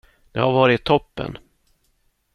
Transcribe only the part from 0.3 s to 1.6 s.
Det har varit toppen.